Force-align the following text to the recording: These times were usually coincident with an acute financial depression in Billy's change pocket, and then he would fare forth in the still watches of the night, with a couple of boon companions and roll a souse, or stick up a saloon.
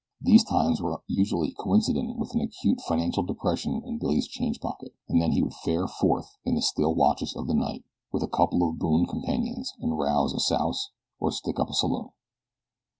These 0.19 0.43
times 0.45 0.81
were 0.81 1.03
usually 1.05 1.51
coincident 1.59 2.17
with 2.17 2.33
an 2.33 2.41
acute 2.41 2.81
financial 2.81 3.21
depression 3.21 3.83
in 3.85 3.99
Billy's 3.99 4.27
change 4.27 4.59
pocket, 4.59 4.95
and 5.07 5.21
then 5.21 5.33
he 5.33 5.43
would 5.43 5.53
fare 5.53 5.87
forth 5.87 6.37
in 6.43 6.55
the 6.55 6.61
still 6.63 6.95
watches 6.95 7.35
of 7.35 7.45
the 7.45 7.53
night, 7.53 7.83
with 8.11 8.23
a 8.23 8.27
couple 8.27 8.67
of 8.67 8.79
boon 8.79 9.05
companions 9.05 9.73
and 9.79 9.95
roll 9.95 10.25
a 10.35 10.39
souse, 10.39 10.89
or 11.19 11.31
stick 11.31 11.59
up 11.59 11.69
a 11.69 11.75
saloon. 11.75 12.09